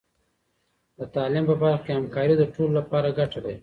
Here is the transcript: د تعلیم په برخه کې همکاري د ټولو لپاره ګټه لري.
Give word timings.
د 0.97 0.99
تعلیم 1.15 1.45
په 1.49 1.55
برخه 1.61 1.81
کې 1.85 1.91
همکاري 1.99 2.33
د 2.37 2.43
ټولو 2.53 2.71
لپاره 2.79 3.15
ګټه 3.17 3.39
لري. 3.43 3.57